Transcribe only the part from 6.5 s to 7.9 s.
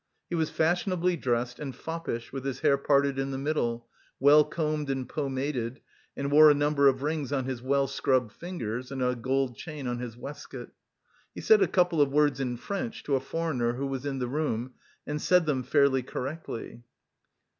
number of rings on his well